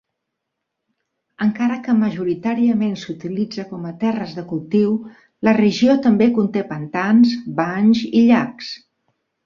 Encara 1.47 1.77
que 1.87 1.95
majoritàriament 1.97 2.97
s'utilitza 3.03 3.67
com 3.75 3.87
a 3.91 3.93
terres 4.05 4.33
de 4.41 4.47
cultiu, 4.55 4.99
la 5.49 5.57
regió 5.61 6.01
també 6.09 6.33
conté 6.41 6.69
pantans, 6.75 7.41
banys 7.65 8.07
i 8.13 8.29
llacs. 8.31 8.77